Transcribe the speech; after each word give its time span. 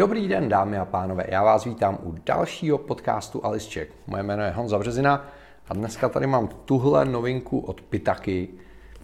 Dobrý 0.00 0.28
den, 0.28 0.48
dámy 0.48 0.78
a 0.78 0.84
pánové, 0.84 1.24
já 1.28 1.42
vás 1.42 1.64
vítám 1.64 1.98
u 2.02 2.14
dalšího 2.26 2.78
podcastu 2.78 3.46
Alisček. 3.46 3.88
Moje 4.06 4.22
jméno 4.22 4.42
je 4.42 4.50
Honza 4.50 4.78
Březina 4.78 5.26
a 5.68 5.74
dneska 5.74 6.08
tady 6.08 6.26
mám 6.26 6.48
tuhle 6.48 7.04
novinku 7.04 7.58
od 7.60 7.80
Pitaky. 7.80 8.48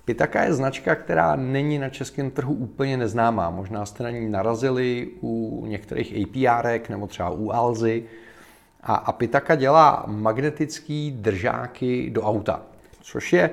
Pitaka 0.04 0.42
je 0.42 0.54
značka, 0.54 0.94
která 0.94 1.36
není 1.36 1.78
na 1.78 1.88
českém 1.88 2.30
trhu 2.30 2.54
úplně 2.54 2.96
neznámá. 2.96 3.50
Možná 3.50 3.86
jste 3.86 4.02
na 4.02 4.10
ní 4.10 4.28
narazili 4.28 5.08
u 5.20 5.64
některých 5.66 6.14
APR 6.14 6.90
nebo 6.90 7.06
třeba 7.06 7.30
u 7.30 7.50
Alzy. 7.50 8.04
A, 8.82 8.94
a 8.94 9.12
Pitaka 9.12 9.54
dělá 9.54 10.04
magnetický 10.06 11.10
držáky 11.10 12.10
do 12.10 12.22
auta, 12.22 12.62
což 13.00 13.32
je 13.32 13.50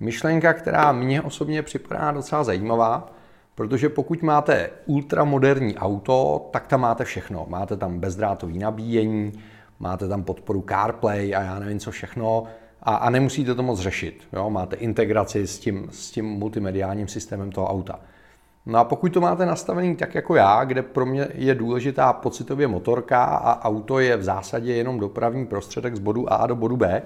myšlenka, 0.00 0.52
která 0.52 0.92
mně 0.92 1.22
osobně 1.22 1.62
připadá 1.62 2.12
docela 2.12 2.44
zajímavá, 2.44 3.14
Protože 3.54 3.88
pokud 3.88 4.22
máte 4.22 4.70
ultramoderní 4.86 5.76
auto, 5.76 6.48
tak 6.52 6.66
tam 6.66 6.80
máte 6.80 7.04
všechno. 7.04 7.46
Máte 7.48 7.76
tam 7.76 7.98
bezdrátový 7.98 8.58
nabíjení, 8.58 9.32
máte 9.78 10.08
tam 10.08 10.22
podporu 10.22 10.64
CarPlay 10.68 11.34
a 11.34 11.42
já 11.42 11.58
nevím 11.58 11.78
co 11.78 11.90
všechno 11.90 12.44
a, 12.82 12.94
a 12.94 13.10
nemusíte 13.10 13.54
to 13.54 13.62
moc 13.62 13.80
řešit. 13.80 14.24
Jo? 14.32 14.50
Máte 14.50 14.76
integraci 14.76 15.46
s 15.46 15.58
tím, 15.58 15.88
s 15.90 16.10
tím 16.10 16.26
multimediálním 16.26 17.08
systémem 17.08 17.52
toho 17.52 17.70
auta. 17.70 18.00
No 18.66 18.78
a 18.78 18.84
pokud 18.84 19.12
to 19.12 19.20
máte 19.20 19.46
nastavený 19.46 19.96
tak 19.96 20.14
jako 20.14 20.34
já, 20.34 20.64
kde 20.64 20.82
pro 20.82 21.06
mě 21.06 21.28
je 21.34 21.54
důležitá 21.54 22.12
pocitově 22.12 22.68
motorka 22.68 23.24
a 23.24 23.64
auto 23.64 23.98
je 23.98 24.16
v 24.16 24.22
zásadě 24.22 24.74
jenom 24.74 24.98
dopravní 24.98 25.46
prostředek 25.46 25.96
z 25.96 25.98
bodu 25.98 26.32
A 26.32 26.46
do 26.46 26.56
bodu 26.56 26.76
B, 26.76 27.02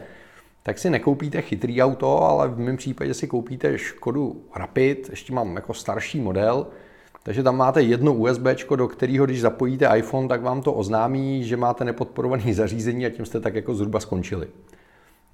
tak 0.63 0.79
si 0.79 0.91
nekoupíte 0.91 1.43
chytrý 1.43 1.83
auto, 1.83 2.23
ale 2.23 2.49
v 2.49 2.59
mém 2.59 2.77
případě 2.77 3.15
si 3.15 3.27
koupíte 3.27 3.79
Škodu 3.79 4.43
Rapid, 4.57 5.11
ještě 5.11 5.33
mám 5.33 5.57
jako 5.57 5.75
starší 5.75 6.21
model, 6.21 6.67
takže 7.23 7.43
tam 7.43 7.57
máte 7.57 7.83
jedno 7.83 8.15
USB, 8.15 8.43
do 8.77 8.89
kterého 8.89 9.27
když 9.27 9.41
zapojíte 9.41 9.99
iPhone, 9.99 10.29
tak 10.29 10.43
vám 10.43 10.63
to 10.63 10.73
oznámí, 10.73 11.45
že 11.45 11.57
máte 11.57 11.85
nepodporované 11.85 12.43
zařízení 12.55 13.07
a 13.07 13.11
tím 13.11 13.27
jste 13.27 13.41
tak 13.41 13.55
jako 13.55 13.75
zhruba 13.75 14.01
skončili. 14.01 14.49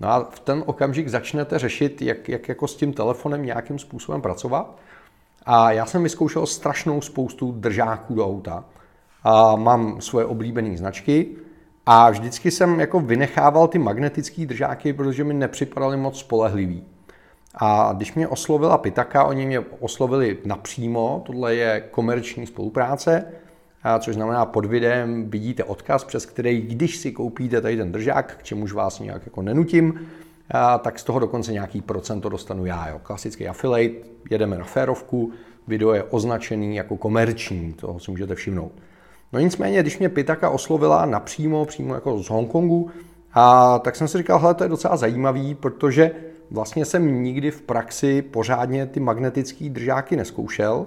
No 0.00 0.08
a 0.08 0.24
v 0.30 0.40
ten 0.40 0.62
okamžik 0.66 1.08
začnete 1.08 1.58
řešit, 1.58 2.02
jak, 2.02 2.28
jak 2.28 2.48
jako 2.48 2.68
s 2.68 2.76
tím 2.76 2.92
telefonem 2.92 3.46
nějakým 3.46 3.78
způsobem 3.78 4.22
pracovat. 4.22 4.78
A 5.46 5.72
já 5.72 5.86
jsem 5.86 6.02
vyzkoušel 6.02 6.46
strašnou 6.46 7.00
spoustu 7.00 7.52
držáků 7.52 8.14
do 8.14 8.26
auta. 8.26 8.64
A 9.22 9.56
mám 9.56 10.00
svoje 10.00 10.26
oblíbené 10.26 10.76
značky, 10.76 11.36
a 11.86 12.10
vždycky 12.10 12.50
jsem 12.50 12.80
jako 12.80 13.00
vynechával 13.00 13.68
ty 13.68 13.78
magnetické 13.78 14.46
držáky, 14.46 14.92
protože 14.92 15.24
mi 15.24 15.34
nepřipadaly 15.34 15.96
moc 15.96 16.18
spolehlivý. 16.18 16.84
A 17.54 17.92
když 17.96 18.14
mě 18.14 18.28
oslovila 18.28 18.78
Pitaka, 18.78 19.24
oni 19.24 19.46
mě 19.46 19.60
oslovili 19.60 20.38
napřímo, 20.44 21.22
tohle 21.26 21.54
je 21.54 21.80
komerční 21.90 22.46
spolupráce, 22.46 23.24
což 23.98 24.14
znamená 24.14 24.46
pod 24.46 24.64
videem 24.64 25.30
vidíte 25.30 25.64
odkaz, 25.64 26.04
přes 26.04 26.26
který, 26.26 26.60
když 26.60 26.96
si 26.96 27.12
koupíte 27.12 27.60
tady 27.60 27.76
ten 27.76 27.92
držák, 27.92 28.36
k 28.36 28.42
čemuž 28.42 28.72
vás 28.72 29.00
nějak 29.00 29.22
jako 29.24 29.42
nenutím, 29.42 30.00
tak 30.80 30.98
z 30.98 31.04
toho 31.04 31.18
dokonce 31.18 31.52
nějaký 31.52 31.80
procento 31.80 32.28
dostanu 32.28 32.66
já. 32.66 32.88
Jo. 32.88 33.00
Klasický 33.02 33.48
affiliate, 33.48 33.94
jedeme 34.30 34.58
na 34.58 34.64
férovku, 34.64 35.32
video 35.68 35.92
je 35.92 36.02
označený 36.02 36.76
jako 36.76 36.96
komerční, 36.96 37.72
toho 37.72 38.00
si 38.00 38.10
můžete 38.10 38.34
všimnout. 38.34 38.72
No 39.34 39.40
nicméně, 39.40 39.80
když 39.80 39.98
mě 39.98 40.08
Pitaka 40.08 40.50
oslovila 40.50 41.06
napřímo, 41.06 41.64
přímo 41.64 41.94
jako 41.94 42.18
z 42.18 42.30
Hongkongu, 42.30 42.90
a 43.32 43.78
tak 43.78 43.96
jsem 43.96 44.08
si 44.08 44.18
říkal, 44.18 44.38
hele, 44.38 44.54
to 44.54 44.64
je 44.64 44.68
docela 44.68 44.96
zajímavý, 44.96 45.54
protože 45.54 46.10
vlastně 46.50 46.84
jsem 46.84 47.22
nikdy 47.22 47.50
v 47.50 47.62
praxi 47.62 48.22
pořádně 48.22 48.86
ty 48.86 49.00
magnetické 49.00 49.68
držáky 49.68 50.16
neskoušel. 50.16 50.86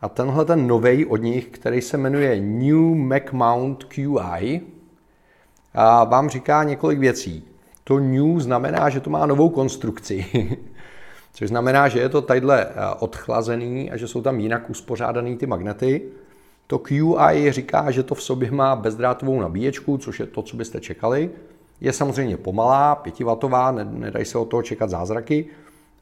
A 0.00 0.08
tenhle 0.08 0.44
ten 0.44 0.66
novej 0.66 1.06
od 1.06 1.16
nich, 1.16 1.46
který 1.46 1.80
se 1.80 1.96
jmenuje 1.96 2.40
New 2.40 2.94
Mac 2.94 3.22
Mount 3.32 3.84
QI, 3.84 4.60
a 5.74 6.04
vám 6.04 6.28
říká 6.28 6.64
několik 6.64 6.98
věcí. 6.98 7.44
To 7.84 7.98
new 7.98 8.40
znamená, 8.40 8.88
že 8.90 9.00
to 9.00 9.10
má 9.10 9.26
novou 9.26 9.48
konstrukci, 9.48 10.26
což 11.32 11.48
znamená, 11.48 11.88
že 11.88 12.00
je 12.00 12.08
to 12.08 12.22
tadyhle 12.22 12.68
odchlazený 12.98 13.90
a 13.90 13.96
že 13.96 14.08
jsou 14.08 14.22
tam 14.22 14.40
jinak 14.40 14.70
uspořádaný 14.70 15.36
ty 15.36 15.46
magnety. 15.46 16.02
To 16.72 16.78
QI 16.78 17.52
říká, 17.52 17.90
že 17.90 18.02
to 18.02 18.14
v 18.14 18.22
sobě 18.22 18.50
má 18.50 18.76
bezdrátovou 18.76 19.40
nabíječku, 19.40 19.98
což 19.98 20.20
je 20.20 20.26
to, 20.26 20.42
co 20.42 20.56
byste 20.56 20.80
čekali. 20.80 21.30
Je 21.80 21.92
samozřejmě 21.92 22.36
pomalá, 22.36 23.02
5W, 23.04 23.92
nedají 23.92 24.24
se 24.24 24.38
od 24.38 24.44
toho 24.44 24.62
čekat 24.62 24.90
zázraky, 24.90 25.46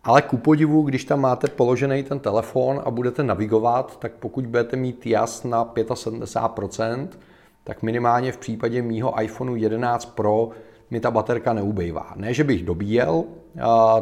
ale 0.05 0.23
ku 0.23 0.37
podivu, 0.37 0.83
když 0.83 1.05
tam 1.05 1.21
máte 1.21 1.49
položený 1.49 2.03
ten 2.03 2.19
telefon 2.19 2.83
a 2.85 2.91
budete 2.91 3.23
navigovat, 3.23 3.99
tak 3.99 4.13
pokud 4.13 4.47
budete 4.47 4.77
mít 4.77 5.07
jas 5.07 5.45
na 5.45 5.65
75%, 5.65 7.09
tak 7.65 7.83
minimálně 7.83 8.33
v 8.33 8.39
případě 8.39 8.83
mýho 8.83 9.23
iPhoneu 9.23 9.57
11 9.57 10.05
Pro 10.05 10.49
mi 10.91 11.01
ta 11.01 11.11
baterka 11.11 11.53
neubejvá. 11.53 12.13
Ne, 12.17 12.35
že 12.35 12.45
bych 12.45 12.65
dobíjel, 12.65 13.25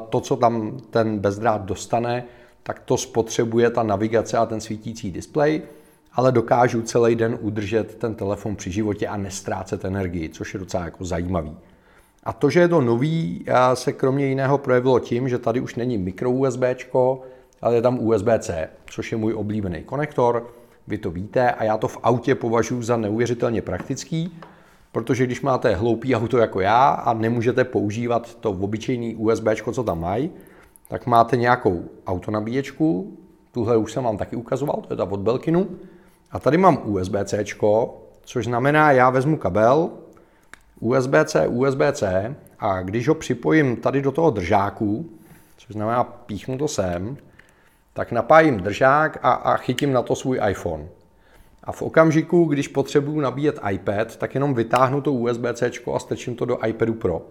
to, 0.08 0.20
co 0.20 0.36
tam 0.36 0.80
ten 0.90 1.18
bezdrát 1.18 1.64
dostane, 1.64 2.24
tak 2.62 2.80
to 2.80 2.96
spotřebuje 2.96 3.70
ta 3.70 3.82
navigace 3.82 4.38
a 4.38 4.46
ten 4.46 4.60
svítící 4.60 5.10
displej, 5.10 5.62
ale 6.18 6.32
dokážu 6.32 6.82
celý 6.82 7.14
den 7.14 7.38
udržet 7.40 7.94
ten 7.94 8.14
telefon 8.14 8.56
při 8.56 8.70
životě 8.70 9.06
a 9.06 9.16
nestrácet 9.16 9.84
energii, 9.84 10.28
což 10.28 10.54
je 10.54 10.60
docela 10.60 10.84
jako 10.84 11.04
zajímavý. 11.04 11.56
A 12.24 12.32
to, 12.32 12.50
že 12.50 12.60
je 12.60 12.68
to 12.68 12.80
nový, 12.80 13.44
se 13.74 13.92
kromě 13.92 14.26
jiného 14.26 14.58
projevilo 14.58 15.00
tím, 15.00 15.28
že 15.28 15.38
tady 15.38 15.60
už 15.60 15.74
není 15.74 15.98
mikro 15.98 16.30
USB, 16.30 16.62
ale 17.62 17.74
je 17.74 17.82
tam 17.82 17.98
USB-C, 17.98 18.68
což 18.86 19.12
je 19.12 19.18
můj 19.18 19.34
oblíbený 19.34 19.82
konektor. 19.82 20.46
Vy 20.88 20.98
to 20.98 21.10
víte 21.10 21.50
a 21.50 21.64
já 21.64 21.76
to 21.76 21.88
v 21.88 21.98
autě 22.02 22.34
považuji 22.34 22.82
za 22.82 22.96
neuvěřitelně 22.96 23.62
praktický, 23.62 24.38
protože 24.92 25.26
když 25.26 25.40
máte 25.40 25.74
hloupý 25.74 26.14
auto 26.14 26.38
jako 26.38 26.60
já 26.60 26.88
a 26.88 27.12
nemůžete 27.12 27.64
používat 27.64 28.34
to 28.34 28.50
obyčejný 28.50 29.16
USB, 29.16 29.46
co 29.72 29.84
tam 29.84 30.00
mají, 30.00 30.30
tak 30.88 31.06
máte 31.06 31.36
nějakou 31.36 31.84
autonabíječku, 32.06 33.16
tuhle 33.52 33.76
už 33.76 33.92
jsem 33.92 34.04
vám 34.04 34.16
taky 34.16 34.36
ukazoval, 34.36 34.82
to 34.88 34.92
je 34.92 34.96
ta 34.96 35.04
od 35.04 35.20
Belkinu, 35.20 35.68
a 36.31 36.39
tady 36.39 36.59
mám 36.59 36.83
USB-C, 36.84 37.44
což 38.25 38.44
znamená, 38.44 38.93
já 38.93 39.11
vezmu 39.11 39.37
kabel 39.37 39.91
USB-C, 40.81 41.49
USB-C 41.49 42.34
a 42.59 42.83
když 42.83 43.09
ho 43.09 43.15
připojím 43.15 43.77
tady 43.77 44.03
do 44.03 44.12
toho 44.12 44.31
držáku, 44.31 45.11
což 45.56 45.75
znamená 45.75 46.05
píchnu 46.05 46.59
to 46.59 46.69
sem, 46.69 47.16
tak 47.93 48.12
napájím 48.12 48.61
držák 48.61 49.19
a, 49.22 49.33
a 49.33 49.56
chytím 49.56 49.93
na 49.93 50.03
to 50.03 50.15
svůj 50.15 50.41
iPhone. 50.50 50.89
A 51.65 51.72
v 51.72 51.83
okamžiku, 51.83 52.45
když 52.45 52.69
potřebuju 52.69 53.21
nabíjet 53.21 53.60
iPad, 53.71 54.16
tak 54.16 54.34
jenom 54.34 54.55
vytáhnu 54.55 55.00
to 55.00 55.12
USB-C 55.12 55.71
a 55.95 55.99
strčím 55.99 56.37
to 56.37 56.45
do 56.45 56.66
iPadu 56.66 56.95
Pro. 56.95 57.22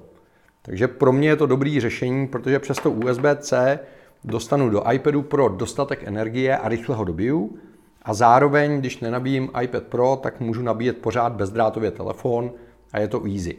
Takže 0.62 0.88
pro 0.88 1.12
mě 1.12 1.30
je 1.30 1.36
to 1.36 1.46
dobrý 1.46 1.80
řešení, 1.80 2.28
protože 2.28 2.60
přes 2.60 2.78
to 2.78 2.92
USB-C 2.92 3.80
dostanu 4.24 4.70
do 4.70 4.92
iPadu 4.92 5.22
Pro 5.22 5.50
dostatek 5.50 6.04
energie 6.04 6.58
a 6.58 6.70
rychle 6.70 6.96
ho 6.96 7.04
dobiju 7.04 7.58
a 8.08 8.14
zároveň, 8.14 8.80
když 8.80 9.00
nenabíjím 9.00 9.50
iPad 9.62 9.84
Pro, 9.84 10.16
tak 10.16 10.40
můžu 10.40 10.62
nabíjet 10.62 10.98
pořád 10.98 11.34
bezdrátově 11.34 11.92
telefon 11.92 12.52
a 12.94 13.00
je 13.00 13.08
to 13.08 13.26
easy. 13.26 13.58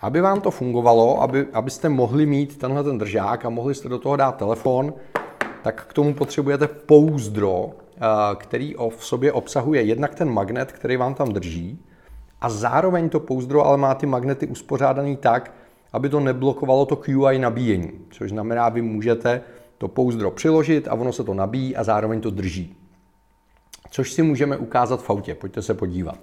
Aby 0.00 0.20
vám 0.20 0.40
to 0.40 0.50
fungovalo, 0.50 1.22
aby, 1.22 1.46
abyste 1.52 1.88
mohli 1.88 2.26
mít 2.26 2.58
tenhle 2.58 2.84
ten 2.84 2.98
držák 2.98 3.44
a 3.44 3.50
mohli 3.50 3.74
jste 3.74 3.88
do 3.88 3.98
toho 3.98 4.16
dát 4.16 4.36
telefon, 4.36 4.94
tak 5.62 5.86
k 5.86 5.92
tomu 5.92 6.14
potřebujete 6.14 6.68
pouzdro, 6.68 7.70
eh, 7.70 8.00
který 8.36 8.74
v 8.96 9.04
sobě 9.04 9.32
obsahuje 9.32 9.82
jednak 9.82 10.14
ten 10.14 10.30
magnet, 10.30 10.72
který 10.72 10.96
vám 10.96 11.14
tam 11.14 11.32
drží, 11.32 11.78
a 12.40 12.50
zároveň 12.50 13.08
to 13.08 13.20
pouzdro 13.20 13.66
ale 13.66 13.76
má 13.76 13.94
ty 13.94 14.06
magnety 14.06 14.46
uspořádaný 14.46 15.16
tak, 15.16 15.52
aby 15.92 16.08
to 16.08 16.20
neblokovalo 16.20 16.86
to 16.86 16.96
QI 16.96 17.38
nabíjení. 17.38 17.90
Což 18.10 18.30
znamená, 18.30 18.68
vy 18.68 18.82
můžete 18.82 19.40
to 19.78 19.88
pouzdro 19.88 20.30
přiložit 20.30 20.88
a 20.88 20.94
ono 20.94 21.12
se 21.12 21.24
to 21.24 21.34
nabíjí 21.34 21.76
a 21.76 21.84
zároveň 21.84 22.20
to 22.20 22.30
drží 22.30 22.75
což 23.90 24.12
si 24.12 24.22
můžeme 24.22 24.56
ukázat 24.56 25.02
v 25.02 25.10
autě. 25.10 25.34
Pojďte 25.34 25.62
se 25.62 25.74
podívat. 25.74 26.18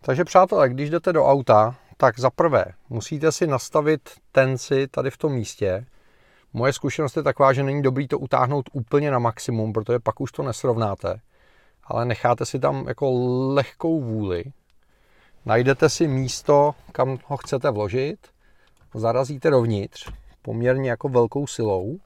Takže 0.00 0.24
přátelé, 0.24 0.68
když 0.68 0.90
jdete 0.90 1.12
do 1.12 1.24
auta, 1.24 1.76
tak 1.96 2.18
za 2.18 2.30
prvé 2.30 2.64
musíte 2.90 3.32
si 3.32 3.46
nastavit 3.46 4.00
tenci 4.32 4.88
tady 4.88 5.10
v 5.10 5.16
tom 5.16 5.32
místě. 5.32 5.86
Moje 6.52 6.72
zkušenost 6.72 7.16
je 7.16 7.22
taková, 7.22 7.52
že 7.52 7.62
není 7.62 7.82
dobrý 7.82 8.08
to 8.08 8.18
utáhnout 8.18 8.70
úplně 8.72 9.10
na 9.10 9.18
maximum, 9.18 9.72
protože 9.72 9.98
pak 9.98 10.20
už 10.20 10.32
to 10.32 10.42
nesrovnáte. 10.42 11.20
Ale 11.84 12.04
necháte 12.04 12.46
si 12.46 12.58
tam 12.58 12.88
jako 12.88 13.12
lehkou 13.54 14.00
vůli. 14.00 14.44
Najdete 15.46 15.88
si 15.88 16.08
místo, 16.08 16.74
kam 16.92 17.18
ho 17.24 17.36
chcete 17.36 17.70
vložit, 17.70 18.18
zarazíte 18.94 19.50
dovnitř 19.50 20.10
poměrně 20.42 20.90
jako 20.90 21.08
velkou 21.08 21.46
silou, 21.46 21.98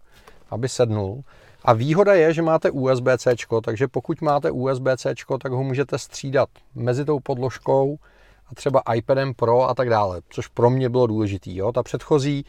aby 0.51 0.69
sednul 0.69 1.25
a 1.65 1.73
výhoda 1.73 2.15
je, 2.15 2.35
že 2.35 2.43
máte 2.43 2.71
USB-C, 2.71 3.37
takže 3.65 3.89
pokud 3.89 4.21
máte 4.21 4.51
USB-C, 4.51 5.15
tak 5.39 5.53
ho 5.53 5.63
můžete 5.63 5.99
střídat 5.99 6.49
mezi 6.75 7.05
tou 7.05 7.21
podložkou 7.21 7.99
a 8.47 8.55
třeba 8.55 8.83
iPadem 8.95 9.35
Pro 9.35 9.69
a 9.69 9.75
tak 9.75 9.91
dále, 9.91 10.21
což 10.29 10.47
pro 10.47 10.71
mě 10.71 10.89
bylo 10.89 11.07
důležitý. 11.07 11.57
Jo? 11.57 11.73
Ta 11.73 11.83
předchozí 11.83 12.45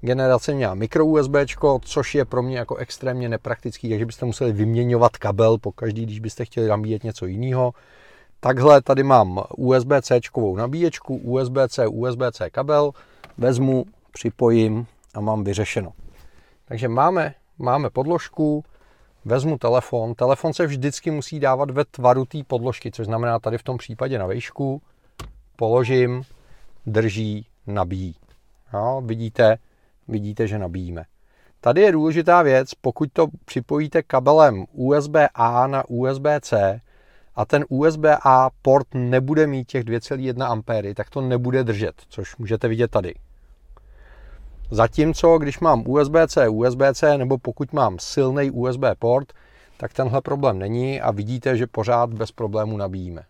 generace 0.00 0.54
měla 0.54 0.74
mikro 0.74 1.06
USB, 1.06 1.34
což 1.80 2.14
je 2.14 2.24
pro 2.24 2.42
mě 2.42 2.58
jako 2.58 2.76
extrémně 2.76 3.28
nepraktický, 3.28 3.88
takže 3.88 4.06
byste 4.06 4.26
museli 4.26 4.52
vyměňovat 4.52 5.16
kabel 5.16 5.58
po 5.58 5.72
každý, 5.72 6.02
když 6.06 6.20
byste 6.20 6.44
chtěli 6.44 6.68
nabíjet 6.68 7.04
něco 7.04 7.26
jiného. 7.26 7.72
takhle 8.40 8.82
tady 8.82 9.02
mám 9.02 9.40
USB-C 9.56 10.20
nabíječku, 10.56 11.16
USB-C, 11.16 11.86
USB-C 11.86 12.50
kabel, 12.50 12.92
vezmu, 13.38 13.84
připojím 14.12 14.86
a 15.14 15.20
mám 15.20 15.44
vyřešeno. 15.44 15.92
Takže 16.64 16.88
máme, 16.88 17.34
máme 17.58 17.90
podložku, 17.90 18.64
vezmu 19.24 19.58
telefon. 19.58 20.14
Telefon 20.14 20.52
se 20.52 20.66
vždycky 20.66 21.10
musí 21.10 21.40
dávat 21.40 21.70
ve 21.70 21.84
tvaru 21.84 22.24
té 22.24 22.38
podložky, 22.46 22.90
což 22.90 23.06
znamená 23.06 23.38
tady 23.38 23.58
v 23.58 23.62
tom 23.62 23.76
případě 23.78 24.18
na 24.18 24.26
vejšku. 24.26 24.82
Položím, 25.56 26.22
drží, 26.86 27.46
nabíjí. 27.66 28.14
Jo, 28.74 29.02
vidíte, 29.04 29.58
vidíte, 30.08 30.46
že 30.46 30.58
nabíjíme. 30.58 31.04
Tady 31.60 31.80
je 31.80 31.92
důležitá 31.92 32.42
věc, 32.42 32.74
pokud 32.74 33.12
to 33.12 33.26
připojíte 33.44 34.02
kabelem 34.02 34.64
USB-A 34.72 35.66
na 35.66 35.84
USB-C 35.88 36.80
a 37.34 37.44
ten 37.44 37.64
USB-A 37.68 38.50
port 38.62 38.86
nebude 38.94 39.46
mít 39.46 39.64
těch 39.64 39.84
2,1 39.84 40.90
A, 40.90 40.94
tak 40.94 41.10
to 41.10 41.20
nebude 41.20 41.64
držet, 41.64 41.94
což 42.08 42.36
můžete 42.36 42.68
vidět 42.68 42.90
tady. 42.90 43.14
Zatímco, 44.70 45.38
když 45.38 45.60
mám 45.60 45.82
USB-C, 45.86 46.48
USB-C 46.48 47.18
nebo 47.18 47.38
pokud 47.38 47.72
mám 47.72 47.98
silný 47.98 48.50
USB 48.50 48.82
port, 48.98 49.32
tak 49.76 49.92
tenhle 49.92 50.20
problém 50.20 50.58
není 50.58 51.00
a 51.00 51.10
vidíte, 51.10 51.56
že 51.56 51.66
pořád 51.66 52.14
bez 52.14 52.32
problému 52.32 52.76
nabíjíme. 52.76 53.22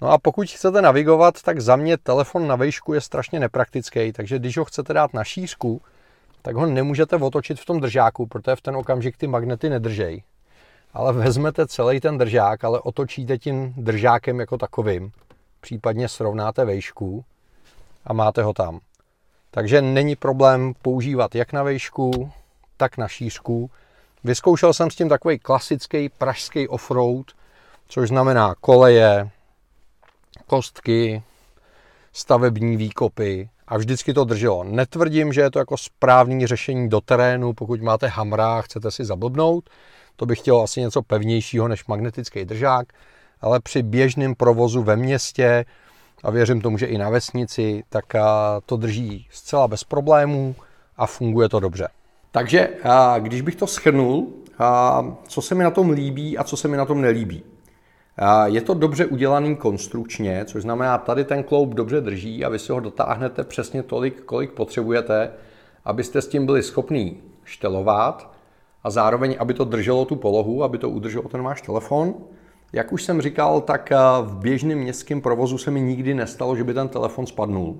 No 0.00 0.10
a 0.10 0.18
pokud 0.18 0.48
chcete 0.48 0.82
navigovat, 0.82 1.42
tak 1.42 1.60
za 1.60 1.76
mě 1.76 1.98
telefon 1.98 2.46
na 2.46 2.56
vejšku 2.56 2.94
je 2.94 3.00
strašně 3.00 3.40
nepraktický, 3.40 4.12
takže 4.12 4.38
když 4.38 4.58
ho 4.58 4.64
chcete 4.64 4.92
dát 4.92 5.14
na 5.14 5.24
šířku, 5.24 5.82
tak 6.42 6.56
ho 6.56 6.66
nemůžete 6.66 7.16
otočit 7.16 7.60
v 7.60 7.64
tom 7.64 7.80
držáku, 7.80 8.26
protože 8.26 8.56
v 8.56 8.60
ten 8.60 8.76
okamžik 8.76 9.16
ty 9.16 9.26
magnety 9.26 9.70
nedržej. 9.70 10.22
Ale 10.92 11.12
vezmete 11.12 11.66
celý 11.66 12.00
ten 12.00 12.18
držák, 12.18 12.64
ale 12.64 12.80
otočíte 12.80 13.38
tím 13.38 13.74
držákem 13.76 14.40
jako 14.40 14.58
takovým, 14.58 15.12
případně 15.60 16.08
srovnáte 16.08 16.64
vejšku 16.64 17.24
a 18.04 18.12
máte 18.12 18.42
ho 18.42 18.52
tam. 18.52 18.80
Takže 19.50 19.82
není 19.82 20.16
problém 20.16 20.74
používat 20.82 21.34
jak 21.34 21.52
na 21.52 21.62
vejšku, 21.62 22.32
tak 22.76 22.98
na 22.98 23.08
šířku. 23.08 23.70
Vyzkoušel 24.24 24.72
jsem 24.72 24.90
s 24.90 24.96
tím 24.96 25.08
takový 25.08 25.38
klasický 25.38 26.08
pražský 26.08 26.68
offroad, 26.68 27.26
což 27.88 28.08
znamená 28.08 28.54
koleje, 28.60 29.30
kostky, 30.46 31.22
stavební 32.12 32.76
výkopy 32.76 33.50
a 33.68 33.76
vždycky 33.76 34.14
to 34.14 34.24
drželo. 34.24 34.64
Netvrdím, 34.64 35.32
že 35.32 35.40
je 35.40 35.50
to 35.50 35.58
jako 35.58 35.76
správný 35.76 36.46
řešení 36.46 36.88
do 36.88 37.00
terénu, 37.00 37.52
pokud 37.52 37.82
máte 37.82 38.06
hamra 38.06 38.58
a 38.58 38.62
chcete 38.62 38.90
si 38.90 39.04
zablbnout. 39.04 39.70
To 40.16 40.26
bych 40.26 40.38
chtěl 40.38 40.60
asi 40.60 40.80
něco 40.80 41.02
pevnějšího 41.02 41.68
než 41.68 41.86
magnetický 41.86 42.44
držák, 42.44 42.86
ale 43.40 43.60
při 43.60 43.82
běžném 43.82 44.34
provozu 44.34 44.82
ve 44.82 44.96
městě 44.96 45.64
a 46.24 46.30
věřím 46.30 46.60
tomu, 46.60 46.78
že 46.78 46.86
i 46.86 46.98
na 46.98 47.10
vesnici, 47.10 47.84
tak 47.88 48.04
to 48.66 48.76
drží 48.76 49.26
zcela 49.30 49.68
bez 49.68 49.84
problémů 49.84 50.54
a 50.96 51.06
funguje 51.06 51.48
to 51.48 51.60
dobře. 51.60 51.88
Takže 52.32 52.68
když 53.18 53.40
bych 53.40 53.56
to 53.56 53.66
schrnul, 53.66 54.26
co 55.28 55.42
se 55.42 55.54
mi 55.54 55.64
na 55.64 55.70
tom 55.70 55.90
líbí 55.90 56.38
a 56.38 56.44
co 56.44 56.56
se 56.56 56.68
mi 56.68 56.76
na 56.76 56.84
tom 56.84 57.00
nelíbí. 57.00 57.42
Je 58.44 58.60
to 58.60 58.74
dobře 58.74 59.06
udělaný 59.06 59.56
konstrukčně, 59.56 60.44
což 60.44 60.62
znamená, 60.62 60.98
tady 60.98 61.24
ten 61.24 61.42
kloub 61.42 61.74
dobře 61.74 62.00
drží 62.00 62.44
a 62.44 62.48
vy 62.48 62.58
si 62.58 62.72
ho 62.72 62.80
dotáhnete 62.80 63.44
přesně 63.44 63.82
tolik, 63.82 64.22
kolik 64.22 64.52
potřebujete, 64.52 65.30
abyste 65.84 66.22
s 66.22 66.28
tím 66.28 66.46
byli 66.46 66.62
schopní 66.62 67.20
štelovat 67.44 68.32
a 68.84 68.90
zároveň, 68.90 69.36
aby 69.38 69.54
to 69.54 69.64
drželo 69.64 70.04
tu 70.04 70.16
polohu, 70.16 70.64
aby 70.64 70.78
to 70.78 70.90
udrželo 70.90 71.28
ten 71.28 71.42
váš 71.42 71.62
telefon. 71.62 72.14
Jak 72.72 72.92
už 72.92 73.02
jsem 73.02 73.20
říkal, 73.20 73.60
tak 73.60 73.90
v 74.22 74.36
běžném 74.36 74.78
městském 74.78 75.20
provozu 75.20 75.58
se 75.58 75.70
mi 75.70 75.80
nikdy 75.80 76.14
nestalo, 76.14 76.56
že 76.56 76.64
by 76.64 76.74
ten 76.74 76.88
telefon 76.88 77.26
spadnul. 77.26 77.76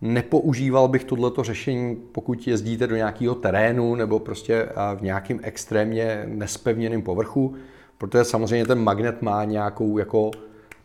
Nepoužíval 0.00 0.88
bych 0.88 1.04
tohleto 1.04 1.42
řešení, 1.42 1.96
pokud 1.96 2.46
jezdíte 2.46 2.86
do 2.86 2.96
nějakého 2.96 3.34
terénu 3.34 3.94
nebo 3.94 4.18
prostě 4.18 4.68
v 4.96 5.02
nějakém 5.02 5.40
extrémně 5.42 6.24
nespevněném 6.26 7.02
povrchu, 7.02 7.54
protože 7.98 8.24
samozřejmě 8.24 8.66
ten 8.66 8.78
magnet 8.78 9.22
má 9.22 9.44
nějakou 9.44 9.98
jako 9.98 10.30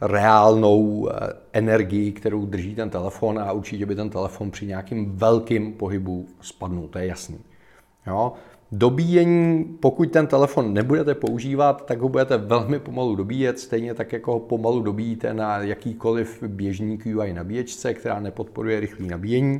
reálnou 0.02 1.10
eh, 1.10 1.34
energii, 1.54 2.12
kterou 2.12 2.46
drží 2.46 2.76
ten 2.76 2.90
telefon 2.90 3.40
a 3.40 3.52
určitě 3.52 3.86
by 3.86 3.96
ten 3.96 4.10
telefon 4.10 4.52
při 4.52 4.66
nějakým 4.66 5.18
velkým 5.18 5.74
pohybu 5.74 6.28
spadnul, 6.42 6.88
to 6.88 7.00
je 7.00 7.06
jasný. 7.06 7.40
Jo? 8.08 8.34
Dobíjení, 8.71 9.63
pokud 9.80 10.12
ten 10.12 10.27
telefon 10.27 10.74
nebudete 10.74 11.16
používat, 11.16 11.86
tak 11.86 12.00
ho 12.00 12.10
budete 12.10 12.38
velmi 12.38 12.80
pomalu 12.80 13.16
dobíjet, 13.16 13.60
stejně 13.60 13.94
tak 13.94 14.13
jako 14.13 14.31
ho 14.31 14.39
pomalu 14.39 14.81
dobíjíte 14.81 15.33
na 15.33 15.57
jakýkoliv 15.57 16.44
běžný 16.44 16.98
QI 16.98 17.33
nabíječce, 17.33 17.94
která 17.94 18.19
nepodporuje 18.19 18.80
rychlé 18.80 19.07
nabíjení, 19.07 19.60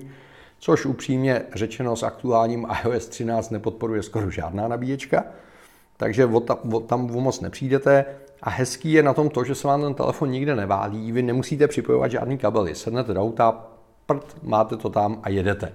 což 0.60 0.86
upřímně 0.86 1.42
řečeno 1.54 1.96
s 1.96 2.04
aktuálním 2.04 2.68
iOS 2.84 3.08
13 3.08 3.50
nepodporuje 3.50 4.04
skoro 4.04 4.30
žádná 4.30 4.68
nabíječka 4.68 5.24
takže 6.00 6.30
tam 6.88 7.12
moc 7.12 7.42
nepřijdete. 7.42 8.06
A 8.42 8.50
hezký 8.50 8.92
je 8.92 9.04
na 9.04 9.14
tom 9.14 9.30
to, 9.30 9.44
že 9.44 9.56
se 9.56 9.68
vám 9.68 9.82
ten 9.82 9.94
telefon 9.94 10.32
nikde 10.32 10.56
neválí, 10.56 11.12
vy 11.12 11.24
nemusíte 11.24 11.68
připojovat 11.68 12.12
žádný 12.12 12.38
kabely. 12.38 12.76
Sednete 12.76 13.14
do 13.14 13.22
auta, 13.22 13.68
prd, 14.06 14.38
máte 14.44 14.78
to 14.78 14.90
tam 14.90 15.20
a 15.24 15.30
jedete. 15.30 15.74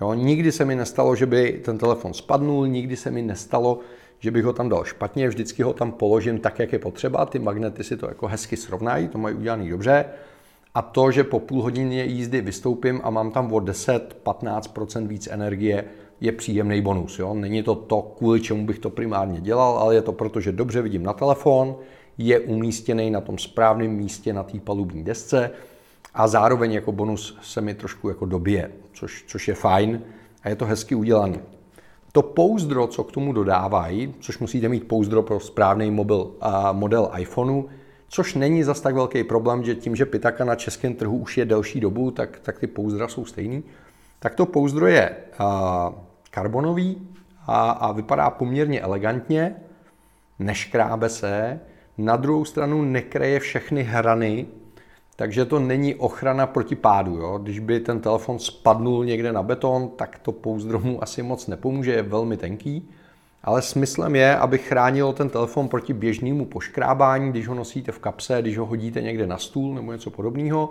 Jo, 0.00 0.14
nikdy 0.14 0.52
se 0.52 0.64
mi 0.64 0.74
nestalo, 0.74 1.16
že 1.16 1.26
by 1.26 1.60
ten 1.64 1.78
telefon 1.78 2.14
spadnul, 2.14 2.66
nikdy 2.66 2.96
se 2.96 3.10
mi 3.10 3.22
nestalo, 3.22 3.78
že 4.18 4.30
bych 4.30 4.44
ho 4.44 4.52
tam 4.52 4.68
dal 4.68 4.84
špatně, 4.84 5.28
vždycky 5.28 5.62
ho 5.62 5.72
tam 5.72 5.92
položím 5.92 6.38
tak, 6.38 6.58
jak 6.58 6.72
je 6.72 6.78
potřeba, 6.78 7.26
ty 7.26 7.38
magnety 7.38 7.84
si 7.84 7.96
to 7.96 8.08
jako 8.08 8.26
hezky 8.26 8.56
srovnají, 8.56 9.08
to 9.08 9.18
mají 9.18 9.34
udělaný 9.34 9.70
dobře. 9.70 10.04
A 10.74 10.82
to, 10.82 11.10
že 11.10 11.24
po 11.24 11.40
půl 11.40 11.62
hodině 11.62 12.04
jízdy 12.04 12.40
vystoupím 12.40 13.00
a 13.04 13.10
mám 13.10 13.30
tam 13.30 13.52
o 13.52 13.56
10-15% 13.56 15.06
víc 15.06 15.28
energie, 15.30 15.84
je 16.20 16.32
příjemný 16.32 16.82
bonus. 16.82 17.18
Jo? 17.18 17.34
Není 17.34 17.62
to 17.62 17.74
to, 17.74 18.02
kvůli 18.02 18.40
čemu 18.40 18.66
bych 18.66 18.78
to 18.78 18.90
primárně 18.90 19.40
dělal, 19.40 19.78
ale 19.78 19.94
je 19.94 20.02
to 20.02 20.12
proto, 20.12 20.40
že 20.40 20.52
dobře 20.52 20.82
vidím 20.82 21.02
na 21.02 21.12
telefon, 21.12 21.76
je 22.18 22.40
umístěný 22.40 23.10
na 23.10 23.20
tom 23.20 23.38
správném 23.38 23.90
místě 23.90 24.32
na 24.32 24.42
té 24.42 24.60
palubní 24.60 25.04
desce 25.04 25.50
a 26.14 26.28
zároveň 26.28 26.72
jako 26.72 26.92
bonus 26.92 27.38
se 27.42 27.60
mi 27.60 27.74
trošku 27.74 28.08
jako 28.08 28.26
dobije, 28.26 28.70
což, 28.92 29.24
což 29.26 29.48
je 29.48 29.54
fajn 29.54 30.02
a 30.42 30.48
je 30.48 30.56
to 30.56 30.66
hezky 30.66 30.94
udělané. 30.94 31.38
To 32.12 32.22
pouzdro, 32.22 32.86
co 32.86 33.04
k 33.04 33.12
tomu 33.12 33.32
dodávají, 33.32 34.14
což 34.20 34.38
musíte 34.38 34.68
mít 34.68 34.88
pouzdro 34.88 35.22
pro 35.22 35.40
správný 35.40 35.90
mobil, 35.90 36.30
a 36.40 36.72
model 36.72 37.10
iPhoneu, 37.18 37.62
což 38.08 38.34
není 38.34 38.62
zas 38.62 38.80
tak 38.80 38.94
velký 38.94 39.24
problém, 39.24 39.64
že 39.64 39.74
tím, 39.74 39.96
že 39.96 40.06
Pitaka 40.06 40.44
na 40.44 40.54
českém 40.54 40.94
trhu 40.94 41.16
už 41.16 41.38
je 41.38 41.44
delší 41.44 41.80
dobu, 41.80 42.10
tak, 42.10 42.40
tak 42.40 42.58
ty 42.58 42.66
pouzdra 42.66 43.08
jsou 43.08 43.24
stejný. 43.24 43.62
Tak 44.18 44.34
to 44.34 44.46
pouzdro 44.46 44.86
je 44.86 45.16
a, 45.38 45.92
karbonový 46.30 47.08
a, 47.46 47.70
a 47.70 47.92
vypadá 47.92 48.30
poměrně 48.30 48.80
elegantně, 48.80 49.56
neškrábe 50.38 51.08
se, 51.08 51.60
na 51.98 52.16
druhou 52.16 52.44
stranu 52.44 52.82
nekreje 52.82 53.40
všechny 53.40 53.82
hrany, 53.82 54.46
takže 55.22 55.44
to 55.44 55.58
není 55.58 55.94
ochrana 55.94 56.46
proti 56.46 56.76
pádu. 56.76 57.16
Jo? 57.16 57.38
Když 57.42 57.58
by 57.58 57.80
ten 57.80 58.00
telefon 58.00 58.38
spadnul 58.38 59.04
někde 59.04 59.32
na 59.32 59.42
beton, 59.42 59.88
tak 59.88 60.18
to 60.18 60.32
pouzdro 60.32 60.80
mu 60.80 61.02
asi 61.02 61.22
moc 61.22 61.46
nepomůže, 61.46 61.92
je 61.92 62.02
velmi 62.02 62.36
tenký. 62.36 62.88
Ale 63.42 63.62
smyslem 63.62 64.16
je, 64.16 64.36
aby 64.36 64.58
chránilo 64.58 65.12
ten 65.12 65.28
telefon 65.28 65.68
proti 65.68 65.92
běžnému 65.92 66.44
poškrábání, 66.44 67.30
když 67.30 67.48
ho 67.48 67.54
nosíte 67.54 67.92
v 67.92 67.98
kapse, 67.98 68.42
když 68.42 68.58
ho 68.58 68.66
hodíte 68.66 69.02
někde 69.02 69.26
na 69.26 69.38
stůl 69.38 69.74
nebo 69.74 69.92
něco 69.92 70.10
podobného, 70.10 70.70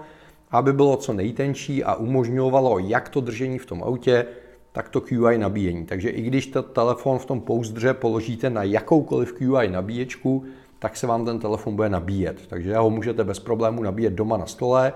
aby 0.51 0.73
bylo 0.73 0.97
co 0.97 1.13
nejtenčí 1.13 1.83
a 1.83 1.95
umožňovalo 1.95 2.79
jak 2.79 3.09
to 3.09 3.21
držení 3.21 3.59
v 3.59 3.65
tom 3.65 3.83
autě, 3.83 4.25
tak 4.71 4.89
to 4.89 5.01
QI 5.01 5.37
nabíjení. 5.37 5.85
Takže 5.85 6.09
i 6.09 6.21
když 6.21 6.47
ten 6.47 6.63
telefon 6.63 7.19
v 7.19 7.25
tom 7.25 7.41
pouzdře 7.41 7.93
položíte 7.93 8.49
na 8.49 8.63
jakoukoliv 8.63 9.33
QI 9.33 9.69
nabíječku, 9.69 10.43
tak 10.81 10.97
se 10.97 11.07
vám 11.07 11.25
ten 11.25 11.39
telefon 11.39 11.75
bude 11.75 11.89
nabíjet. 11.89 12.47
Takže 12.47 12.77
ho 12.77 12.89
můžete 12.89 13.23
bez 13.23 13.39
problému 13.39 13.83
nabíjet 13.83 14.13
doma 14.13 14.37
na 14.37 14.45
stole, 14.45 14.93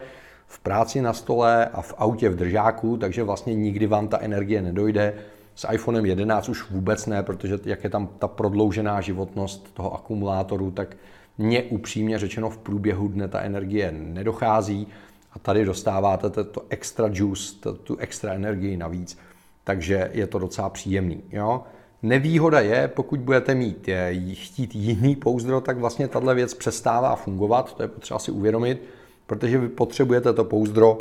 v 0.47 0.59
práci 0.59 1.01
na 1.01 1.13
stole 1.13 1.65
a 1.65 1.81
v 1.81 1.93
autě 1.97 2.29
v 2.29 2.35
držáku, 2.35 2.97
takže 2.97 3.23
vlastně 3.23 3.55
nikdy 3.55 3.87
vám 3.87 4.07
ta 4.07 4.19
energie 4.19 4.61
nedojde. 4.61 5.13
S 5.55 5.67
iPhonem 5.71 6.05
11 6.05 6.49
už 6.49 6.69
vůbec 6.69 7.05
ne, 7.05 7.23
protože 7.23 7.59
jak 7.65 7.83
je 7.83 7.89
tam 7.89 8.07
ta 8.19 8.27
prodloužená 8.27 9.01
životnost 9.01 9.73
toho 9.73 9.93
akumulátoru, 9.93 10.71
tak 10.71 10.97
mně 11.37 11.63
upřímně 11.63 12.19
řečeno 12.19 12.49
v 12.49 12.57
průběhu 12.57 13.07
dne 13.07 13.27
ta 13.27 13.39
energie 13.39 13.91
nedochází 13.91 14.87
a 15.33 15.39
tady 15.39 15.65
dostáváte 15.65 16.29
to 16.29 16.65
extra 16.69 17.09
juice, 17.11 17.55
tu 17.83 17.97
extra 17.97 18.33
energii 18.33 18.77
navíc 18.77 19.17
takže 19.65 20.09
je 20.13 20.27
to 20.27 20.39
docela 20.39 20.69
příjemný. 20.69 21.23
Jo? 21.31 21.63
Nevýhoda 22.05 22.59
je, 22.59 22.87
pokud 22.87 23.19
budete 23.19 23.55
mít 23.55 23.87
je, 23.87 24.15
chtít 24.33 24.75
jiný 24.75 25.15
pouzdro, 25.15 25.61
tak 25.61 25.77
vlastně 25.77 26.07
tahle 26.07 26.35
věc 26.35 26.53
přestává 26.53 27.15
fungovat, 27.15 27.73
to 27.73 27.83
je 27.83 27.87
potřeba 27.87 28.19
si 28.19 28.31
uvědomit, 28.31 28.83
protože 29.27 29.57
vy 29.57 29.69
potřebujete 29.69 30.33
to 30.33 30.43
pouzdro, 30.43 30.97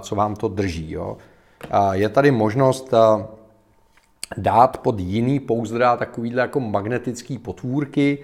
co 0.00 0.14
vám 0.14 0.36
to 0.36 0.48
drží. 0.48 0.92
Jo? 0.92 1.16
Je 1.92 2.08
tady 2.08 2.30
možnost 2.30 2.94
dát 4.36 4.78
pod 4.78 5.00
jiný 5.00 5.40
pouzdra 5.40 5.96
takovýhle 5.96 6.42
jako 6.42 6.60
magnetický 6.60 7.38
potvůrky 7.38 8.18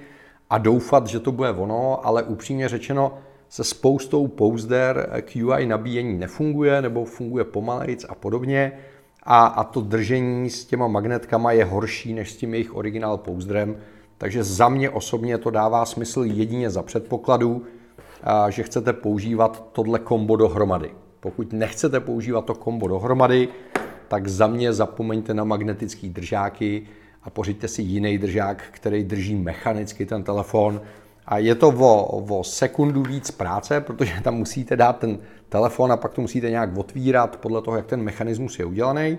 a 0.51 0.59
doufat, 0.59 1.07
že 1.07 1.21
to 1.21 1.33
bude 1.33 1.51
ono, 1.51 2.07
ale 2.07 2.23
upřímně 2.23 2.69
řečeno, 2.69 3.19
se 3.49 3.65
spoustou 3.65 4.27
pouzder 4.27 5.23
QI 5.23 5.67
nabíjení 5.67 6.19
nefunguje 6.19 6.83
nebo 6.83 7.05
funguje 7.05 7.45
pomalejc 7.45 8.07
a 8.09 8.15
podobně. 8.15 8.73
A, 9.25 9.47
a 9.47 9.65
to 9.65 9.81
držení 9.81 10.51
s 10.51 10.65
těma 10.65 10.89
magnetkama 10.89 11.53
je 11.53 11.65
horší 11.65 12.15
než 12.15 12.33
s 12.33 12.37
tím 12.37 12.55
jejich 12.55 12.77
originál 12.77 13.19
pouzdrem. 13.19 13.77
Takže 14.19 14.45
za 14.45 14.69
mě 14.69 14.91
osobně 14.91 15.39
to 15.39 15.51
dává 15.51 15.85
smysl 15.85 16.25
jedině 16.25 16.71
za 16.71 16.83
předpokladu, 16.83 17.63
že 18.49 18.63
chcete 18.63 18.93
používat 18.93 19.69
tohle 19.73 19.99
kombo 19.99 20.37
dohromady. 20.37 20.91
Pokud 21.21 21.53
nechcete 21.53 22.01
používat 22.01 22.45
to 22.45 22.55
kombo 22.55 22.89
dohromady, 22.89 23.49
tak 24.09 24.29
za 24.29 24.47
mě 24.47 24.73
zapomeňte 24.73 25.35
na 25.35 25.45
magnetické 25.45 26.09
držáky 26.09 26.87
a 27.23 27.31
pořiďte 27.31 27.69
si 27.69 27.83
jiný 27.83 28.19
držák, 28.19 28.63
který 28.71 29.05
drží 29.05 29.35
mechanicky 29.35 30.07
ten 30.07 30.23
telefon. 30.23 30.81
A 31.27 31.39
je 31.39 31.55
to 31.55 31.69
o, 31.69 32.23
o 32.39 32.45
sekundu 32.45 33.03
víc 33.03 33.31
práce, 33.31 33.81
protože 33.81 34.13
tam 34.23 34.35
musíte 34.35 34.77
dát 34.77 34.99
ten 34.99 35.19
telefon 35.49 35.93
a 35.93 35.97
pak 35.97 36.13
to 36.13 36.21
musíte 36.21 36.51
nějak 36.51 36.77
otvírat 36.77 37.37
podle 37.37 37.63
toho, 37.63 37.77
jak 37.77 37.87
ten 37.87 38.03
mechanismus 38.03 38.59
je 38.59 38.65
udělaný. 38.65 39.19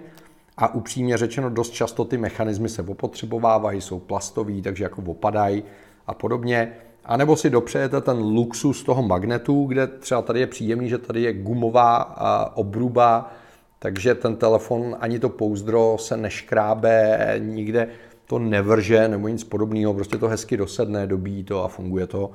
A 0.58 0.74
upřímně 0.74 1.18
řečeno, 1.18 1.50
dost 1.50 1.70
často 1.70 2.06
ty 2.06 2.18
mechanismy 2.18 2.70
se 2.70 2.82
opotřebovávají, 2.82 3.82
jsou 3.82 4.00
plastový, 4.00 4.62
takže 4.62 4.84
jako 4.84 5.02
opadají 5.02 5.64
a 6.08 6.14
podobně. 6.14 6.72
A 7.06 7.18
nebo 7.18 7.36
si 7.36 7.50
dopřejete 7.50 8.02
ten 8.02 8.18
luxus 8.18 8.84
toho 8.84 9.04
magnetu, 9.04 9.66
kde 9.66 9.88
třeba 9.88 10.22
tady 10.22 10.40
je 10.40 10.48
příjemný, 10.48 10.90
že 10.90 10.98
tady 10.98 11.22
je 11.22 11.34
gumová 11.34 12.16
obruba, 12.56 13.32
takže 13.80 14.16
ten 14.16 14.36
telefon 14.36 14.96
ani 15.00 15.20
to 15.20 15.30
pouzdro 15.30 15.98
se 16.00 16.18
neškrábe, 16.18 17.36
nikde 17.40 17.88
to 18.26 18.40
nevrže 18.40 19.08
nebo 19.08 19.28
nic 19.28 19.44
podobného, 19.44 19.94
prostě 19.94 20.18
to 20.18 20.28
hezky 20.28 20.58
dosedne, 20.58 21.08
dobíjí 21.08 21.44
to 21.44 21.64
a 21.64 21.68
funguje 21.68 22.08
to. 22.08 22.32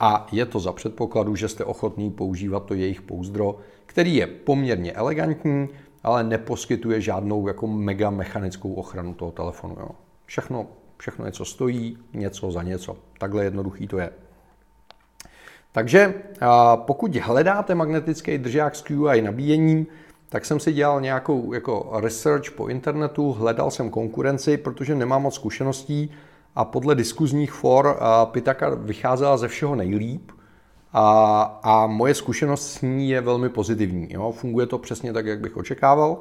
A 0.00 0.26
je 0.32 0.46
to 0.46 0.60
za 0.60 0.72
předpokladu, 0.72 1.36
že 1.36 1.48
jste 1.48 1.64
ochotný 1.64 2.10
používat 2.10 2.64
to 2.64 2.74
jejich 2.74 3.02
pouzdro, 3.02 3.58
který 3.86 4.16
je 4.16 4.26
poměrně 4.26 4.92
elegantní, 4.92 5.68
ale 6.02 6.24
neposkytuje 6.24 7.00
žádnou 7.00 7.48
jako 7.48 7.66
mega 7.66 8.10
mechanickou 8.10 8.72
ochranu 8.72 9.14
toho 9.14 9.30
telefonu. 9.30 9.76
Jo. 9.80 9.88
Všechno, 10.26 10.66
všechno 10.96 11.26
něco 11.26 11.44
stojí, 11.44 11.98
něco 12.12 12.50
za 12.50 12.62
něco. 12.62 12.96
Takhle 13.18 13.44
jednoduchý 13.44 13.86
to 13.86 13.98
je. 13.98 14.10
Takže 15.72 16.14
pokud 16.74 17.16
hledáte 17.16 17.74
magnetický 17.74 18.38
držák 18.38 18.76
s 18.76 18.82
QI 18.82 19.22
nabíjením, 19.22 19.86
tak 20.32 20.44
jsem 20.44 20.60
si 20.60 20.72
dělal 20.72 21.00
nějakou 21.00 21.52
jako 21.52 21.90
research 22.00 22.50
po 22.50 22.68
internetu, 22.68 23.32
hledal 23.32 23.70
jsem 23.70 23.90
konkurenci, 23.90 24.56
protože 24.56 24.94
nemám 24.94 25.22
moc 25.22 25.34
zkušeností 25.34 26.10
a 26.54 26.64
podle 26.64 26.94
diskuzních 26.94 27.52
for 27.52 27.98
Pitaka 28.24 28.70
vycházela 28.74 29.36
ze 29.36 29.48
všeho 29.48 29.74
nejlíp 29.74 30.30
a, 30.92 31.42
a 31.62 31.86
moje 31.86 32.14
zkušenost 32.14 32.72
s 32.72 32.82
ní 32.82 33.10
je 33.10 33.20
velmi 33.20 33.48
pozitivní. 33.48 34.08
Jo? 34.10 34.32
Funguje 34.32 34.66
to 34.66 34.78
přesně 34.78 35.12
tak, 35.12 35.26
jak 35.26 35.40
bych 35.40 35.56
očekával, 35.56 36.18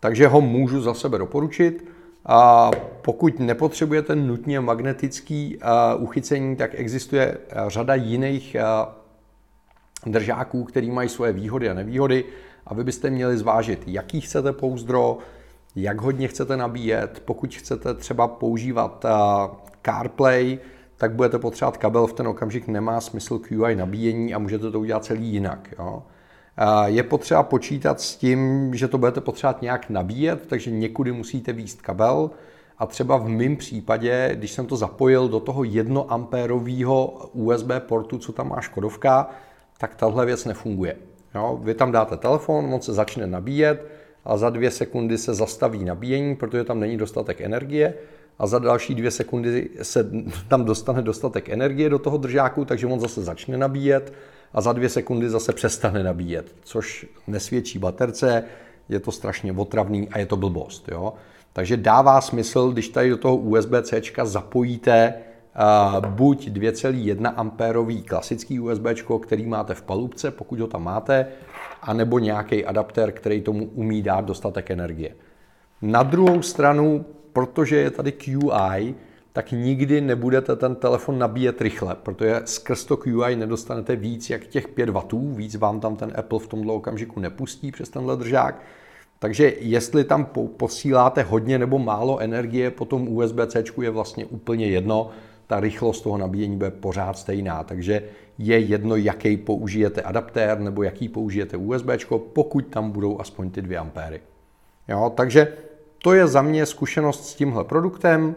takže 0.00 0.28
ho 0.28 0.40
můžu 0.40 0.82
za 0.82 0.94
sebe 0.94 1.18
doporučit. 1.18 1.88
A 2.26 2.70
pokud 3.02 3.38
nepotřebujete 3.38 4.16
nutně 4.16 4.60
magnetický 4.60 5.58
uchycení, 5.98 6.56
tak 6.56 6.70
existuje 6.74 7.38
řada 7.66 7.94
jiných 7.94 8.56
držáků, 10.06 10.64
který 10.64 10.90
mají 10.90 11.08
svoje 11.08 11.32
výhody 11.32 11.70
a 11.70 11.74
nevýhody 11.74 12.24
a 12.66 12.74
vy 12.74 12.84
byste 12.84 13.10
měli 13.10 13.36
zvážit, 13.38 13.82
jaký 13.86 14.20
chcete 14.20 14.52
pouzdro, 14.52 15.18
jak 15.76 16.00
hodně 16.00 16.28
chcete 16.28 16.56
nabíjet. 16.56 17.22
Pokud 17.24 17.54
chcete 17.54 17.94
třeba 17.94 18.28
používat 18.28 19.04
CarPlay, 19.82 20.58
tak 20.96 21.12
budete 21.12 21.38
potřebovat 21.38 21.76
kabel, 21.76 22.06
v 22.06 22.12
ten 22.12 22.28
okamžik 22.28 22.68
nemá 22.68 23.00
smysl 23.00 23.38
QI 23.38 23.76
nabíjení 23.76 24.34
a 24.34 24.38
můžete 24.38 24.70
to 24.70 24.80
udělat 24.80 25.04
celý 25.04 25.28
jinak. 25.28 25.74
Jo. 25.78 26.02
Je 26.84 27.02
potřeba 27.02 27.42
počítat 27.42 28.00
s 28.00 28.16
tím, 28.16 28.70
že 28.74 28.88
to 28.88 28.98
budete 28.98 29.20
potřebovat 29.20 29.62
nějak 29.62 29.90
nabíjet, 29.90 30.46
takže 30.46 30.70
někudy 30.70 31.12
musíte 31.12 31.52
výst 31.52 31.82
kabel. 31.82 32.30
A 32.78 32.86
třeba 32.86 33.16
v 33.16 33.28
mém 33.28 33.56
případě, 33.56 34.30
když 34.34 34.50
jsem 34.50 34.66
to 34.66 34.76
zapojil 34.76 35.28
do 35.28 35.40
toho 35.40 35.64
1 35.64 36.00
ampérového 36.08 37.06
USB 37.32 37.70
portu, 37.78 38.18
co 38.18 38.32
tam 38.32 38.48
má 38.48 38.60
Škodovka, 38.60 39.30
tak 39.78 39.94
tahle 39.94 40.26
věc 40.26 40.44
nefunguje. 40.44 40.96
Jo, 41.34 41.60
vy 41.62 41.74
tam 41.74 41.92
dáte 41.92 42.16
telefon, 42.16 42.74
on 42.74 42.80
se 42.80 42.92
začne 42.92 43.26
nabíjet 43.26 43.86
a 44.24 44.36
za 44.36 44.50
dvě 44.50 44.70
sekundy 44.70 45.18
se 45.18 45.34
zastaví 45.34 45.84
nabíjení, 45.84 46.36
protože 46.36 46.64
tam 46.64 46.80
není 46.80 46.96
dostatek 46.96 47.40
energie 47.40 47.94
a 48.38 48.46
za 48.46 48.58
další 48.58 48.94
dvě 48.94 49.10
sekundy 49.10 49.70
se 49.82 50.10
tam 50.48 50.64
dostane 50.64 51.02
dostatek 51.02 51.48
energie 51.48 51.90
do 51.90 51.98
toho 51.98 52.16
držáku, 52.16 52.64
takže 52.64 52.86
on 52.86 53.00
zase 53.00 53.22
začne 53.22 53.56
nabíjet 53.56 54.12
a 54.52 54.60
za 54.60 54.72
dvě 54.72 54.88
sekundy 54.88 55.30
zase 55.30 55.52
přestane 55.52 56.02
nabíjet, 56.02 56.54
což 56.64 57.06
nesvědčí 57.26 57.78
baterce, 57.78 58.44
je 58.88 59.00
to 59.00 59.12
strašně 59.12 59.52
otravný 59.52 60.08
a 60.08 60.18
je 60.18 60.26
to 60.26 60.36
blbost. 60.36 60.88
Jo? 60.88 61.12
Takže 61.52 61.76
dává 61.76 62.20
smysl, 62.20 62.70
když 62.70 62.88
tady 62.88 63.10
do 63.10 63.16
toho 63.16 63.36
USB-C 63.36 64.02
zapojíte 64.24 65.14
buď 66.08 66.48
2,1 66.48 67.32
ampérový 67.36 68.02
klasický 68.02 68.60
USB, 68.60 68.86
který 69.22 69.46
máte 69.46 69.74
v 69.74 69.82
palubce, 69.82 70.30
pokud 70.30 70.60
ho 70.60 70.66
tam 70.66 70.84
máte, 70.84 71.26
anebo 71.82 72.18
nějaký 72.18 72.64
adaptér, 72.64 73.12
který 73.12 73.40
tomu 73.40 73.64
umí 73.64 74.02
dát 74.02 74.24
dostatek 74.24 74.70
energie. 74.70 75.14
Na 75.82 76.02
druhou 76.02 76.42
stranu, 76.42 77.04
protože 77.32 77.76
je 77.76 77.90
tady 77.90 78.12
QI, 78.12 78.94
tak 79.32 79.52
nikdy 79.52 80.00
nebudete 80.00 80.56
ten 80.56 80.74
telefon 80.74 81.18
nabíjet 81.18 81.60
rychle, 81.60 81.96
protože 82.02 82.40
skrz 82.44 82.84
to 82.84 82.96
QI 82.96 83.36
nedostanete 83.36 83.96
víc 83.96 84.30
jak 84.30 84.46
těch 84.46 84.68
5 84.68 84.90
W, 84.90 85.36
víc 85.36 85.56
vám 85.56 85.80
tam 85.80 85.96
ten 85.96 86.12
Apple 86.16 86.38
v 86.38 86.46
tomto 86.46 86.74
okamžiku 86.74 87.20
nepustí 87.20 87.72
přes 87.72 87.88
tenhle 87.88 88.16
držák. 88.16 88.62
Takže 89.18 89.52
jestli 89.60 90.04
tam 90.04 90.26
posíláte 90.56 91.22
hodně 91.22 91.58
nebo 91.58 91.78
málo 91.78 92.18
energie 92.18 92.70
po 92.70 92.84
tom 92.84 93.08
USB-C 93.08 93.64
je 93.82 93.90
vlastně 93.90 94.26
úplně 94.26 94.66
jedno, 94.66 95.10
ta 95.46 95.60
rychlost 95.60 96.00
toho 96.00 96.18
nabíjení 96.18 96.56
bude 96.56 96.70
pořád 96.70 97.18
stejná. 97.18 97.62
Takže 97.62 98.02
je 98.38 98.58
jedno, 98.58 98.96
jaký 98.96 99.36
použijete 99.36 100.02
adaptér 100.02 100.60
nebo 100.60 100.82
jaký 100.82 101.08
použijete 101.08 101.56
USB, 101.56 101.88
pokud 102.32 102.66
tam 102.66 102.90
budou 102.90 103.20
aspoň 103.20 103.50
ty 103.50 103.62
2 103.62 103.80
ampéry. 103.80 104.20
Jo, 104.88 105.12
takže 105.16 105.52
to 105.98 106.12
je 106.12 106.26
za 106.26 106.42
mě 106.42 106.66
zkušenost 106.66 107.28
s 107.28 107.34
tímhle 107.34 107.64
produktem. 107.64 108.36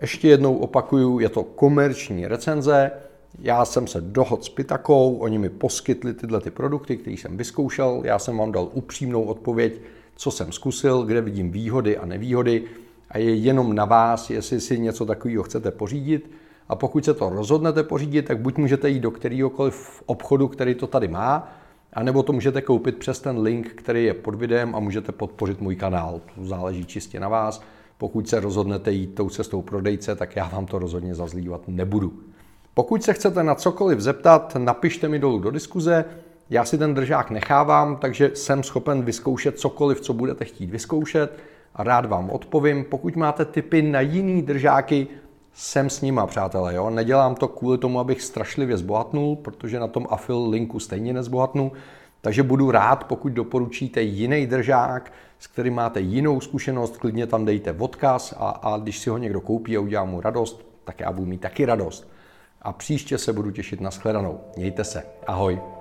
Ještě 0.00 0.28
jednou 0.28 0.56
opakuju, 0.56 1.18
je 1.20 1.28
to 1.28 1.42
komerční 1.42 2.26
recenze. 2.26 2.90
Já 3.38 3.64
jsem 3.64 3.86
se 3.86 4.00
dohodl 4.00 4.42
s 4.42 4.48
Pitakou, 4.48 5.16
oni 5.16 5.38
mi 5.38 5.48
poskytli 5.48 6.14
tyhle 6.14 6.40
ty 6.40 6.50
produkty, 6.50 6.96
které 6.96 7.16
jsem 7.16 7.36
vyzkoušel. 7.36 8.02
Já 8.04 8.18
jsem 8.18 8.38
vám 8.38 8.52
dal 8.52 8.70
upřímnou 8.72 9.22
odpověď, 9.22 9.80
co 10.16 10.30
jsem 10.30 10.52
zkusil, 10.52 11.02
kde 11.02 11.20
vidím 11.20 11.50
výhody 11.50 11.98
a 11.98 12.06
nevýhody. 12.06 12.64
A 13.10 13.18
je 13.18 13.34
jenom 13.34 13.74
na 13.74 13.84
vás, 13.84 14.30
jestli 14.30 14.60
si 14.60 14.78
něco 14.78 15.06
takového 15.06 15.42
chcete 15.42 15.70
pořídit. 15.70 16.30
A 16.68 16.76
pokud 16.76 17.04
se 17.04 17.14
to 17.14 17.28
rozhodnete 17.28 17.82
pořídit, 17.82 18.22
tak 18.22 18.38
buď 18.38 18.58
můžete 18.58 18.88
jít 18.90 19.00
do 19.00 19.10
kteréhokoliv 19.10 20.02
obchodu, 20.06 20.48
který 20.48 20.74
to 20.74 20.86
tady 20.86 21.08
má, 21.08 21.52
anebo 21.92 22.22
to 22.22 22.32
můžete 22.32 22.62
koupit 22.62 22.96
přes 22.96 23.20
ten 23.20 23.38
link, 23.38 23.68
který 23.74 24.04
je 24.04 24.14
pod 24.14 24.34
videem 24.34 24.74
a 24.74 24.80
můžete 24.80 25.12
podpořit 25.12 25.60
můj 25.60 25.76
kanál. 25.76 26.20
To 26.34 26.44
záleží 26.44 26.84
čistě 26.84 27.20
na 27.20 27.28
vás. 27.28 27.62
Pokud 27.98 28.28
se 28.28 28.40
rozhodnete 28.40 28.92
jít 28.92 29.14
tou 29.14 29.30
cestou 29.30 29.62
prodejce, 29.62 30.16
tak 30.16 30.36
já 30.36 30.48
vám 30.48 30.66
to 30.66 30.78
rozhodně 30.78 31.14
zazlívat 31.14 31.60
nebudu. 31.68 32.12
Pokud 32.74 33.02
se 33.02 33.12
chcete 33.12 33.42
na 33.42 33.54
cokoliv 33.54 34.00
zeptat, 34.00 34.56
napište 34.58 35.08
mi 35.08 35.18
dolů 35.18 35.38
do 35.38 35.50
diskuze. 35.50 36.04
Já 36.50 36.64
si 36.64 36.78
ten 36.78 36.94
držák 36.94 37.30
nechávám, 37.30 37.96
takže 37.96 38.30
jsem 38.34 38.62
schopen 38.62 39.02
vyzkoušet 39.02 39.58
cokoliv, 39.58 40.00
co 40.00 40.12
budete 40.12 40.44
chtít 40.44 40.70
vyzkoušet 40.70 41.38
a 41.74 41.82
rád 41.82 42.06
vám 42.06 42.30
odpovím. 42.30 42.84
Pokud 42.84 43.16
máte 43.16 43.44
tipy 43.44 43.82
na 43.82 44.00
jiný 44.00 44.42
držáky, 44.42 45.06
jsem 45.58 45.90
s 45.90 46.00
nima, 46.00 46.26
přátelé. 46.26 46.74
Jo? 46.74 46.90
Nedělám 46.90 47.34
to 47.34 47.48
kvůli 47.48 47.78
tomu, 47.78 48.00
abych 48.00 48.22
strašlivě 48.22 48.76
zbohatnul, 48.76 49.36
protože 49.36 49.80
na 49.80 49.88
tom 49.88 50.06
afil 50.10 50.48
linku 50.48 50.80
stejně 50.80 51.12
nezbohatnu. 51.12 51.72
Takže 52.20 52.42
budu 52.42 52.70
rád, 52.70 53.04
pokud 53.04 53.32
doporučíte 53.32 54.02
jiný 54.02 54.46
držák, 54.46 55.12
s 55.38 55.46
kterým 55.46 55.74
máte 55.74 56.00
jinou 56.00 56.40
zkušenost, 56.40 56.96
klidně 56.96 57.26
tam 57.26 57.44
dejte 57.44 57.72
odkaz 57.72 58.34
a, 58.38 58.48
a 58.48 58.78
když 58.78 58.98
si 58.98 59.10
ho 59.10 59.18
někdo 59.18 59.40
koupí 59.40 59.76
a 59.76 59.80
udělá 59.80 60.04
mu 60.04 60.20
radost, 60.20 60.66
tak 60.84 61.00
já 61.00 61.12
budu 61.12 61.26
mít 61.26 61.40
taky 61.40 61.64
radost. 61.64 62.08
A 62.62 62.72
příště 62.72 63.18
se 63.18 63.32
budu 63.32 63.50
těšit 63.50 63.80
na 63.80 63.90
shledanou. 63.90 64.40
Mějte 64.56 64.84
se. 64.84 65.02
Ahoj. 65.26 65.77